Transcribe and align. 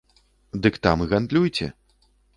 Дык 0.65 0.79
там 0.87 1.05
і 1.05 1.09
гандлюйце! 1.13 1.67